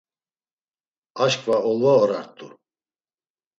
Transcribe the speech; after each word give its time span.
Aşǩva 1.23 1.55
olva 1.69 1.91
orart̆u. 2.01 2.47